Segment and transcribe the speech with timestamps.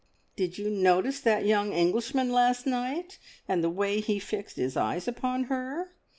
[0.35, 5.07] Did you notice that young Englishman last night, and the way he fixed his eyes
[5.07, 5.91] upon her?